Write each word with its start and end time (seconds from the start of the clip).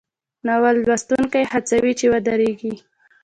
ناول 0.45 0.75
لوستونکی 0.87 1.43
هڅوي 1.51 1.93
چې 1.99 2.05
ودریږي. 2.13 2.73